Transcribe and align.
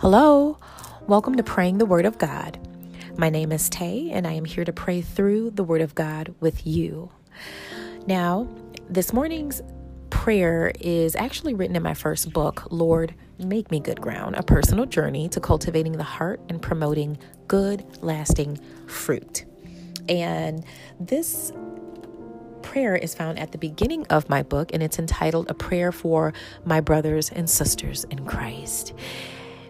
Hello, 0.00 0.56
welcome 1.06 1.36
to 1.36 1.42
Praying 1.42 1.76
the 1.76 1.84
Word 1.84 2.06
of 2.06 2.16
God. 2.16 2.58
My 3.18 3.28
name 3.28 3.52
is 3.52 3.68
Tay, 3.68 4.08
and 4.10 4.26
I 4.26 4.32
am 4.32 4.46
here 4.46 4.64
to 4.64 4.72
pray 4.72 5.02
through 5.02 5.50
the 5.50 5.62
Word 5.62 5.82
of 5.82 5.94
God 5.94 6.34
with 6.40 6.66
you. 6.66 7.10
Now, 8.06 8.48
this 8.88 9.12
morning's 9.12 9.60
prayer 10.08 10.72
is 10.80 11.14
actually 11.16 11.52
written 11.52 11.76
in 11.76 11.82
my 11.82 11.92
first 11.92 12.32
book, 12.32 12.66
Lord, 12.70 13.14
Make 13.38 13.70
Me 13.70 13.78
Good 13.78 14.00
Ground 14.00 14.36
A 14.36 14.42
Personal 14.42 14.86
Journey 14.86 15.28
to 15.28 15.38
Cultivating 15.38 15.92
the 15.92 16.02
Heart 16.02 16.40
and 16.48 16.62
Promoting 16.62 17.18
Good, 17.46 17.84
Lasting 18.02 18.58
Fruit. 18.86 19.44
And 20.08 20.64
this 20.98 21.52
prayer 22.62 22.96
is 22.96 23.14
found 23.14 23.38
at 23.38 23.52
the 23.52 23.58
beginning 23.58 24.06
of 24.06 24.30
my 24.30 24.42
book, 24.42 24.70
and 24.72 24.82
it's 24.82 24.98
entitled 24.98 25.50
A 25.50 25.54
Prayer 25.54 25.92
for 25.92 26.32
My 26.64 26.80
Brothers 26.80 27.28
and 27.28 27.50
Sisters 27.50 28.04
in 28.04 28.24
Christ. 28.24 28.94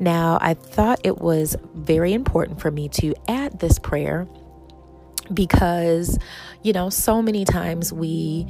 Now, 0.00 0.38
I 0.40 0.54
thought 0.54 1.00
it 1.04 1.18
was 1.18 1.56
very 1.74 2.12
important 2.12 2.60
for 2.60 2.70
me 2.70 2.88
to 2.90 3.14
add 3.28 3.60
this 3.60 3.78
prayer 3.78 4.26
because, 5.32 6.18
you 6.62 6.72
know, 6.72 6.90
so 6.90 7.22
many 7.22 7.44
times 7.44 7.92
we, 7.92 8.46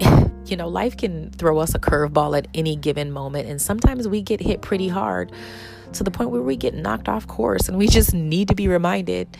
you 0.46 0.56
know, 0.56 0.68
life 0.68 0.96
can 0.96 1.30
throw 1.30 1.58
us 1.58 1.74
a 1.74 1.78
curveball 1.78 2.36
at 2.36 2.48
any 2.54 2.76
given 2.76 3.12
moment, 3.12 3.48
and 3.48 3.60
sometimes 3.60 4.08
we 4.08 4.22
get 4.22 4.40
hit 4.40 4.62
pretty 4.62 4.88
hard 4.88 5.30
to 5.92 6.02
the 6.02 6.10
point 6.10 6.30
where 6.30 6.42
we 6.42 6.56
get 6.56 6.74
knocked 6.74 7.08
off 7.08 7.26
course, 7.26 7.68
and 7.68 7.76
we 7.76 7.86
just 7.86 8.14
need 8.14 8.48
to 8.48 8.54
be 8.54 8.66
reminded, 8.66 9.36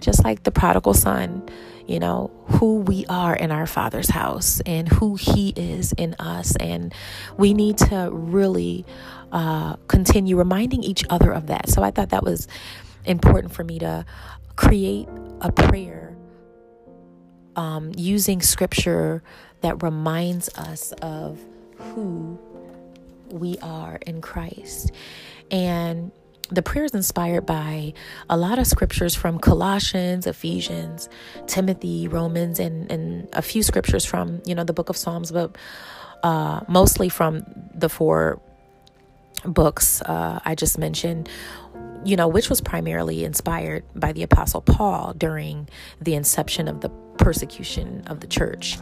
just 0.00 0.24
like 0.24 0.42
the 0.42 0.50
prodigal 0.50 0.94
son 0.94 1.48
you 1.86 1.98
know, 1.98 2.30
who 2.46 2.78
we 2.78 3.06
are 3.06 3.34
in 3.34 3.52
our 3.52 3.66
Father's 3.66 4.10
house 4.10 4.60
and 4.66 4.88
who 4.88 5.14
He 5.16 5.50
is 5.50 5.92
in 5.92 6.14
us. 6.18 6.56
And 6.56 6.94
we 7.36 7.54
need 7.54 7.78
to 7.78 8.10
really 8.12 8.84
uh, 9.32 9.76
continue 9.88 10.36
reminding 10.36 10.82
each 10.82 11.04
other 11.10 11.32
of 11.32 11.46
that. 11.48 11.68
So 11.68 11.82
I 11.82 11.90
thought 11.90 12.10
that 12.10 12.24
was 12.24 12.48
important 13.04 13.52
for 13.52 13.64
me 13.64 13.78
to 13.78 14.04
create 14.56 15.08
a 15.40 15.52
prayer 15.52 16.16
um, 17.54 17.92
using 17.96 18.42
scripture 18.42 19.22
that 19.62 19.82
reminds 19.82 20.48
us 20.50 20.92
of 21.02 21.38
who 21.78 22.38
we 23.30 23.58
are 23.58 23.98
in 24.06 24.20
Christ. 24.20 24.92
And 25.50 26.12
the 26.50 26.62
prayer 26.62 26.84
is 26.84 26.94
inspired 26.94 27.44
by 27.46 27.92
a 28.30 28.36
lot 28.36 28.58
of 28.58 28.66
scriptures 28.66 29.14
from 29.14 29.38
Colossians, 29.38 30.26
Ephesians, 30.26 31.08
Timothy, 31.46 32.08
Romans, 32.08 32.60
and, 32.60 32.90
and 32.90 33.28
a 33.32 33.42
few 33.42 33.62
scriptures 33.62 34.04
from, 34.04 34.40
you 34.44 34.54
know, 34.54 34.64
the 34.64 34.72
book 34.72 34.88
of 34.88 34.96
Psalms, 34.96 35.32
but 35.32 35.56
uh, 36.22 36.60
mostly 36.68 37.08
from 37.08 37.44
the 37.74 37.88
four 37.88 38.40
books 39.44 40.02
uh, 40.02 40.40
I 40.44 40.54
just 40.54 40.78
mentioned, 40.78 41.28
you 42.04 42.16
know, 42.16 42.28
which 42.28 42.48
was 42.48 42.60
primarily 42.60 43.24
inspired 43.24 43.84
by 43.94 44.12
the 44.12 44.22
Apostle 44.22 44.60
Paul 44.60 45.14
during 45.14 45.68
the 46.00 46.14
inception 46.14 46.68
of 46.68 46.80
the 46.80 46.88
persecution 47.18 48.04
of 48.06 48.20
the 48.20 48.26
church. 48.26 48.78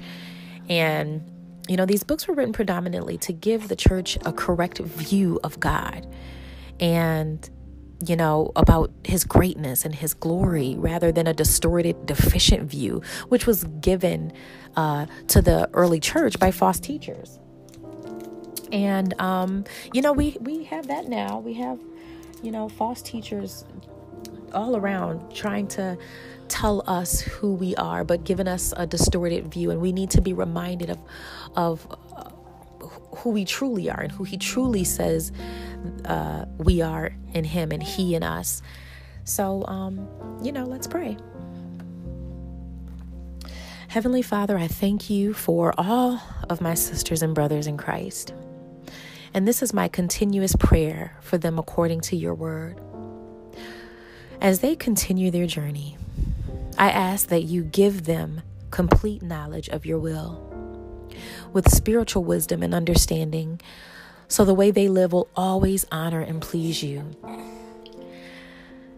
And, 0.68 1.30
you 1.68 1.76
know, 1.76 1.86
these 1.86 2.02
books 2.02 2.28
were 2.28 2.34
written 2.34 2.52
predominantly 2.52 3.18
to 3.18 3.32
give 3.32 3.68
the 3.68 3.76
church 3.76 4.18
a 4.24 4.32
correct 4.32 4.78
view 4.78 5.40
of 5.42 5.60
God 5.60 6.06
and 6.80 7.48
you 8.06 8.16
know, 8.16 8.52
about 8.56 8.92
his 9.04 9.24
greatness 9.24 9.84
and 9.84 9.94
his 9.94 10.14
glory 10.14 10.74
rather 10.76 11.12
than 11.12 11.26
a 11.26 11.32
distorted, 11.32 12.06
deficient 12.06 12.70
view, 12.70 13.02
which 13.28 13.46
was 13.46 13.64
given 13.80 14.32
uh, 14.76 15.06
to 15.28 15.40
the 15.40 15.70
early 15.72 16.00
church 16.00 16.38
by 16.38 16.50
false 16.50 16.80
teachers. 16.80 17.38
And, 18.72 19.18
um, 19.20 19.64
you 19.92 20.02
know, 20.02 20.12
we, 20.12 20.36
we 20.40 20.64
have 20.64 20.88
that 20.88 21.08
now. 21.08 21.38
We 21.38 21.54
have, 21.54 21.78
you 22.42 22.50
know, 22.50 22.68
false 22.68 23.00
teachers 23.00 23.64
all 24.52 24.76
around 24.76 25.34
trying 25.34 25.68
to 25.68 25.96
tell 26.48 26.82
us 26.86 27.20
who 27.20 27.54
we 27.54 27.74
are, 27.76 28.04
but 28.04 28.24
giving 28.24 28.48
us 28.48 28.74
a 28.76 28.86
distorted 28.86 29.52
view. 29.52 29.70
And 29.70 29.80
we 29.80 29.92
need 29.92 30.10
to 30.10 30.20
be 30.20 30.32
reminded 30.32 30.90
of, 30.90 30.98
of 31.56 31.86
who 33.16 33.30
we 33.30 33.44
truly 33.44 33.90
are 33.90 34.00
and 34.00 34.12
who 34.12 34.24
He 34.24 34.36
truly 34.36 34.84
says 34.84 35.32
uh, 36.04 36.46
we 36.58 36.82
are 36.82 37.14
in 37.32 37.44
Him 37.44 37.72
and 37.72 37.82
He 37.82 38.14
in 38.14 38.22
us. 38.22 38.62
So, 39.24 39.64
um, 39.66 40.08
you 40.42 40.52
know, 40.52 40.64
let's 40.64 40.86
pray. 40.86 41.16
Heavenly 43.88 44.22
Father, 44.22 44.58
I 44.58 44.66
thank 44.66 45.08
you 45.08 45.32
for 45.32 45.72
all 45.78 46.20
of 46.50 46.60
my 46.60 46.74
sisters 46.74 47.22
and 47.22 47.34
brothers 47.34 47.66
in 47.66 47.76
Christ. 47.76 48.34
And 49.32 49.48
this 49.48 49.62
is 49.62 49.72
my 49.72 49.88
continuous 49.88 50.54
prayer 50.56 51.16
for 51.20 51.38
them 51.38 51.58
according 51.58 52.00
to 52.02 52.16
your 52.16 52.34
word. 52.34 52.80
As 54.40 54.60
they 54.60 54.76
continue 54.76 55.30
their 55.30 55.46
journey, 55.46 55.96
I 56.76 56.90
ask 56.90 57.28
that 57.28 57.42
you 57.42 57.62
give 57.62 58.04
them 58.04 58.42
complete 58.70 59.22
knowledge 59.22 59.68
of 59.68 59.86
your 59.86 59.98
will 59.98 60.53
with 61.52 61.70
spiritual 61.70 62.24
wisdom 62.24 62.62
and 62.62 62.74
understanding, 62.74 63.60
so 64.28 64.44
the 64.44 64.54
way 64.54 64.70
they 64.70 64.88
live 64.88 65.12
will 65.12 65.28
always 65.36 65.84
honor 65.92 66.20
and 66.20 66.40
please 66.40 66.82
you. 66.82 67.10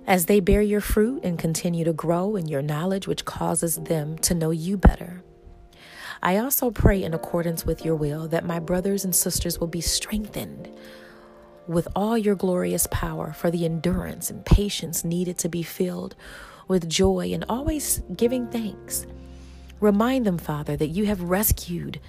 As 0.06 0.26
they 0.26 0.40
bear 0.40 0.62
your 0.62 0.80
fruit 0.80 1.24
and 1.24 1.38
continue 1.38 1.84
to 1.84 1.92
grow 1.92 2.36
in 2.36 2.46
your 2.46 2.62
knowledge, 2.62 3.08
which 3.08 3.24
causes 3.24 3.76
them 3.76 4.16
to 4.18 4.34
know 4.34 4.50
you 4.50 4.76
better. 4.76 5.22
I 6.22 6.38
also 6.38 6.70
pray 6.70 7.02
in 7.02 7.12
accordance 7.12 7.66
with 7.66 7.84
your 7.84 7.96
will 7.96 8.28
that 8.28 8.44
my 8.44 8.58
brothers 8.58 9.04
and 9.04 9.14
sisters 9.14 9.58
will 9.58 9.66
be 9.66 9.80
strengthened 9.80 10.70
with 11.66 11.88
all 11.96 12.16
your 12.16 12.34
glorious 12.34 12.86
power 12.90 13.32
for 13.32 13.50
the 13.50 13.64
endurance 13.64 14.30
and 14.30 14.44
patience 14.44 15.04
needed 15.04 15.38
to 15.38 15.48
be 15.48 15.62
filled 15.62 16.14
with 16.68 16.88
joy 16.88 17.30
and 17.32 17.44
always 17.48 18.02
giving 18.16 18.46
thanks. 18.48 19.06
Remind 19.80 20.24
them, 20.24 20.38
Father, 20.38 20.76
that 20.76 20.88
you 20.88 21.06
have 21.06 21.22
rescued 21.22 22.00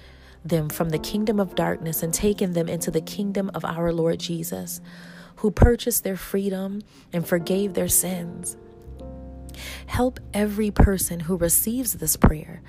them 0.45 0.69
from 0.69 0.89
the 0.89 0.99
kingdom 0.99 1.39
of 1.39 1.55
darkness 1.55 2.03
and 2.03 2.13
taken 2.13 2.53
them 2.53 2.69
into 2.69 2.91
the 2.91 3.01
kingdom 3.01 3.51
of 3.53 3.65
our 3.65 3.91
Lord 3.91 4.19
Jesus, 4.19 4.79
who 5.37 5.51
purchased 5.51 6.03
their 6.03 6.15
freedom 6.15 6.81
and 7.11 7.27
forgave 7.27 7.73
their 7.73 7.87
sins. 7.89 8.55
Help 9.87 10.19
every 10.33 10.71
person 10.71 11.19
who 11.19 11.37
receives 11.37 11.93
this 11.93 12.15
prayer 12.15 12.61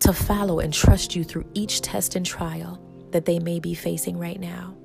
to 0.00 0.12
follow 0.12 0.60
and 0.60 0.72
trust 0.72 1.14
you 1.14 1.24
through 1.24 1.46
each 1.54 1.80
test 1.80 2.14
and 2.16 2.24
trial 2.24 2.80
that 3.10 3.24
they 3.24 3.38
may 3.38 3.58
be 3.58 3.74
facing 3.74 4.18
right 4.18 4.40
now, 4.40 4.76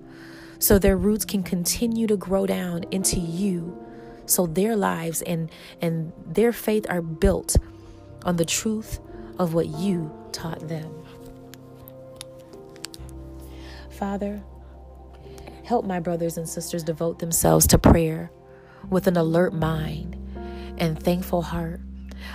so 0.59 0.79
their 0.79 0.97
roots 0.97 1.25
can 1.25 1.43
continue 1.43 2.07
to 2.07 2.17
grow 2.17 2.45
down 2.45 2.83
into 2.91 3.19
you, 3.19 3.77
so 4.25 4.47
their 4.47 4.75
lives 4.75 5.21
and, 5.21 5.51
and 5.81 6.11
their 6.25 6.51
faith 6.51 6.85
are 6.89 7.01
built 7.01 7.55
on 8.23 8.37
the 8.37 8.45
truth 8.45 8.99
of 9.37 9.53
what 9.53 9.67
you 9.67 10.11
taught 10.31 10.67
them. 10.67 10.91
Father, 13.89 14.43
help 15.63 15.85
my 15.85 15.99
brothers 15.99 16.37
and 16.37 16.47
sisters 16.47 16.83
devote 16.83 17.19
themselves 17.19 17.65
to 17.67 17.77
prayer 17.77 18.31
with 18.89 19.07
an 19.07 19.17
alert 19.17 19.53
mind 19.53 20.17
and 20.77 21.01
thankful 21.01 21.41
heart. 21.41 21.79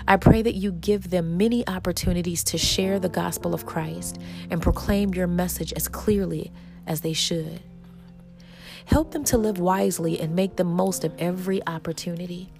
I 0.06 0.16
pray 0.16 0.42
that 0.42 0.54
you 0.54 0.72
give 0.72 1.10
them 1.10 1.36
many 1.36 1.66
opportunities 1.68 2.42
to 2.44 2.58
share 2.58 2.98
the 2.98 3.08
gospel 3.08 3.54
of 3.54 3.66
Christ 3.66 4.18
and 4.50 4.62
proclaim 4.62 5.14
your 5.14 5.26
message 5.26 5.72
as 5.74 5.88
clearly 5.88 6.52
as 6.86 7.02
they 7.02 7.12
should. 7.12 7.60
Help 8.86 9.12
them 9.12 9.24
to 9.24 9.38
live 9.38 9.58
wisely 9.58 10.18
and 10.18 10.34
make 10.34 10.56
the 10.56 10.64
most 10.64 11.04
of 11.04 11.14
every 11.18 11.64
opportunity. 11.66 12.50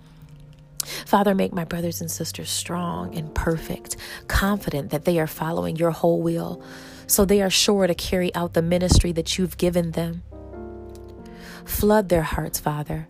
Father, 1.10 1.34
make 1.34 1.52
my 1.52 1.64
brothers 1.64 2.00
and 2.00 2.08
sisters 2.08 2.48
strong 2.48 3.16
and 3.16 3.34
perfect, 3.34 3.96
confident 4.28 4.90
that 4.90 5.04
they 5.06 5.18
are 5.18 5.26
following 5.26 5.74
your 5.74 5.90
whole 5.90 6.22
will, 6.22 6.62
so 7.08 7.24
they 7.24 7.42
are 7.42 7.50
sure 7.50 7.88
to 7.88 7.96
carry 7.96 8.32
out 8.32 8.54
the 8.54 8.62
ministry 8.62 9.10
that 9.10 9.36
you've 9.36 9.58
given 9.58 9.90
them. 9.90 10.22
Flood 11.64 12.10
their 12.10 12.22
hearts, 12.22 12.60
Father, 12.60 13.08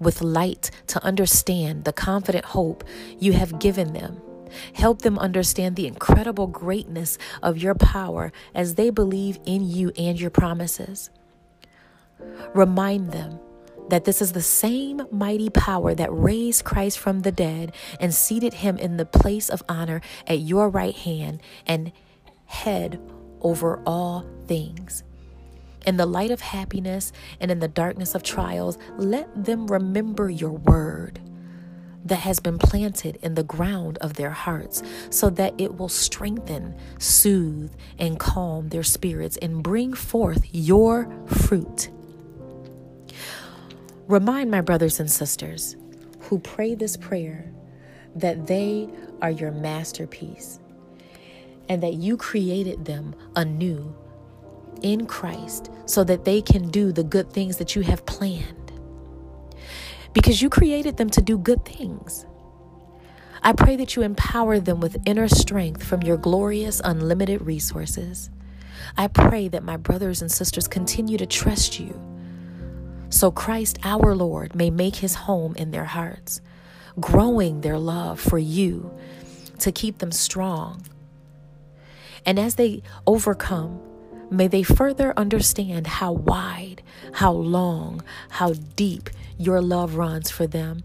with 0.00 0.20
light 0.20 0.72
to 0.88 1.00
understand 1.04 1.84
the 1.84 1.92
confident 1.92 2.44
hope 2.44 2.82
you 3.20 3.34
have 3.34 3.60
given 3.60 3.92
them. 3.92 4.20
Help 4.72 5.02
them 5.02 5.16
understand 5.16 5.76
the 5.76 5.86
incredible 5.86 6.48
greatness 6.48 7.18
of 7.40 7.56
your 7.56 7.76
power 7.76 8.32
as 8.52 8.74
they 8.74 8.90
believe 8.90 9.38
in 9.46 9.62
you 9.62 9.92
and 9.96 10.20
your 10.20 10.30
promises. 10.30 11.08
Remind 12.52 13.12
them 13.12 13.38
that 13.88 14.04
this 14.04 14.20
is 14.20 14.32
the 14.32 14.42
same 14.42 15.02
mighty 15.10 15.50
power 15.50 15.94
that 15.94 16.12
raised 16.12 16.64
Christ 16.64 16.98
from 16.98 17.20
the 17.20 17.32
dead 17.32 17.72
and 18.00 18.14
seated 18.14 18.54
him 18.54 18.76
in 18.76 18.96
the 18.96 19.06
place 19.06 19.48
of 19.48 19.62
honor 19.68 20.00
at 20.26 20.40
your 20.40 20.68
right 20.68 20.94
hand 20.94 21.40
and 21.66 21.92
head 22.46 23.00
over 23.40 23.82
all 23.86 24.26
things. 24.46 25.04
In 25.86 25.96
the 25.96 26.06
light 26.06 26.30
of 26.30 26.40
happiness 26.40 27.12
and 27.40 27.50
in 27.50 27.60
the 27.60 27.68
darkness 27.68 28.14
of 28.14 28.22
trials, 28.22 28.78
let 28.96 29.44
them 29.44 29.66
remember 29.68 30.28
your 30.28 30.52
word 30.52 31.20
that 32.04 32.16
has 32.16 32.40
been 32.40 32.58
planted 32.58 33.18
in 33.22 33.34
the 33.34 33.42
ground 33.42 33.98
of 33.98 34.14
their 34.14 34.30
hearts 34.30 34.82
so 35.10 35.30
that 35.30 35.54
it 35.58 35.76
will 35.76 35.88
strengthen, 35.88 36.74
soothe, 36.98 37.72
and 37.98 38.18
calm 38.18 38.68
their 38.68 38.82
spirits 38.82 39.36
and 39.38 39.62
bring 39.62 39.92
forth 39.92 40.46
your 40.52 41.10
fruit 41.26 41.90
Remind 44.08 44.50
my 44.50 44.62
brothers 44.62 45.00
and 45.00 45.10
sisters 45.10 45.76
who 46.20 46.38
pray 46.38 46.74
this 46.74 46.96
prayer 46.96 47.52
that 48.16 48.46
they 48.46 48.88
are 49.20 49.30
your 49.30 49.50
masterpiece 49.50 50.58
and 51.68 51.82
that 51.82 51.92
you 51.92 52.16
created 52.16 52.86
them 52.86 53.14
anew 53.36 53.94
in 54.80 55.04
Christ 55.04 55.70
so 55.84 56.04
that 56.04 56.24
they 56.24 56.40
can 56.40 56.70
do 56.70 56.90
the 56.90 57.04
good 57.04 57.30
things 57.30 57.58
that 57.58 57.76
you 57.76 57.82
have 57.82 58.06
planned. 58.06 58.72
Because 60.14 60.40
you 60.40 60.48
created 60.48 60.96
them 60.96 61.10
to 61.10 61.20
do 61.20 61.36
good 61.36 61.66
things. 61.66 62.24
I 63.42 63.52
pray 63.52 63.76
that 63.76 63.94
you 63.94 64.00
empower 64.00 64.58
them 64.58 64.80
with 64.80 65.02
inner 65.04 65.28
strength 65.28 65.84
from 65.84 66.00
your 66.02 66.16
glorious, 66.16 66.80
unlimited 66.82 67.42
resources. 67.42 68.30
I 68.96 69.08
pray 69.08 69.48
that 69.48 69.64
my 69.64 69.76
brothers 69.76 70.22
and 70.22 70.32
sisters 70.32 70.66
continue 70.66 71.18
to 71.18 71.26
trust 71.26 71.78
you 71.78 72.17
so 73.10 73.30
Christ 73.30 73.78
our 73.84 74.14
Lord 74.14 74.54
may 74.54 74.70
make 74.70 74.96
his 74.96 75.14
home 75.14 75.54
in 75.56 75.70
their 75.70 75.84
hearts, 75.84 76.40
growing 77.00 77.60
their 77.60 77.78
love 77.78 78.20
for 78.20 78.38
you 78.38 78.92
to 79.60 79.72
keep 79.72 79.98
them 79.98 80.12
strong. 80.12 80.82
And 82.26 82.38
as 82.38 82.56
they 82.56 82.82
overcome, 83.06 83.80
may 84.30 84.48
they 84.48 84.62
further 84.62 85.14
understand 85.16 85.86
how 85.86 86.12
wide, 86.12 86.82
how 87.12 87.32
long, 87.32 88.02
how 88.28 88.52
deep 88.76 89.10
your 89.38 89.60
love 89.60 89.94
runs 89.94 90.30
for 90.30 90.46
them, 90.46 90.84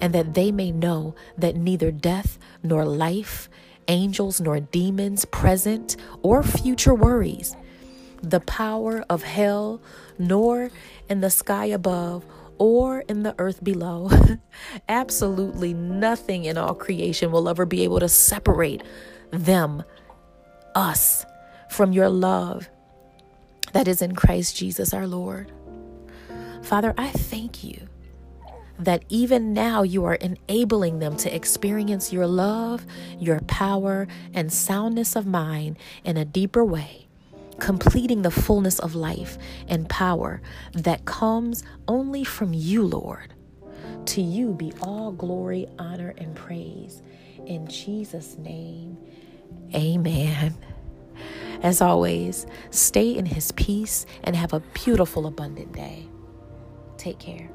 and 0.00 0.12
that 0.14 0.34
they 0.34 0.52
may 0.52 0.70
know 0.70 1.14
that 1.38 1.56
neither 1.56 1.90
death 1.90 2.38
nor 2.62 2.84
life, 2.84 3.48
angels 3.88 4.40
nor 4.40 4.60
demons, 4.60 5.24
present 5.26 5.96
or 6.22 6.42
future 6.42 6.94
worries, 6.94 7.56
the 8.30 8.40
power 8.40 9.04
of 9.08 9.22
hell, 9.22 9.80
nor 10.18 10.70
in 11.08 11.20
the 11.20 11.30
sky 11.30 11.66
above 11.66 12.24
or 12.58 13.00
in 13.00 13.22
the 13.22 13.34
earth 13.38 13.62
below. 13.62 14.10
Absolutely 14.88 15.74
nothing 15.74 16.44
in 16.44 16.56
all 16.56 16.74
creation 16.74 17.30
will 17.30 17.48
ever 17.48 17.66
be 17.66 17.82
able 17.82 18.00
to 18.00 18.08
separate 18.08 18.82
them, 19.30 19.82
us, 20.74 21.26
from 21.68 21.92
your 21.92 22.08
love 22.08 22.68
that 23.72 23.88
is 23.88 24.00
in 24.00 24.14
Christ 24.14 24.56
Jesus 24.56 24.94
our 24.94 25.06
Lord. 25.06 25.50
Father, 26.62 26.94
I 26.96 27.10
thank 27.10 27.64
you 27.64 27.88
that 28.78 29.04
even 29.08 29.52
now 29.52 29.82
you 29.82 30.04
are 30.04 30.14
enabling 30.14 30.98
them 30.98 31.16
to 31.16 31.34
experience 31.34 32.12
your 32.12 32.26
love, 32.26 32.86
your 33.18 33.40
power, 33.40 34.06
and 34.32 34.52
soundness 34.52 35.14
of 35.14 35.26
mind 35.26 35.76
in 36.04 36.16
a 36.16 36.24
deeper 36.24 36.64
way 36.64 37.03
completing 37.60 38.22
the 38.22 38.30
fullness 38.30 38.78
of 38.78 38.94
life 38.94 39.38
and 39.68 39.88
power 39.88 40.40
that 40.72 41.04
comes 41.04 41.62
only 41.88 42.24
from 42.24 42.52
you, 42.54 42.82
Lord. 42.84 43.34
To 44.06 44.22
you 44.22 44.52
be 44.54 44.72
all 44.82 45.12
glory, 45.12 45.66
honor, 45.78 46.14
and 46.18 46.34
praise. 46.34 47.02
In 47.46 47.66
Jesus' 47.66 48.36
name, 48.38 48.98
amen. 49.74 50.54
As 51.62 51.80
always, 51.80 52.46
stay 52.70 53.16
in 53.16 53.26
his 53.26 53.52
peace 53.52 54.06
and 54.24 54.36
have 54.36 54.52
a 54.52 54.60
beautiful, 54.74 55.26
abundant 55.26 55.72
day. 55.72 56.06
Take 56.98 57.18
care. 57.18 57.48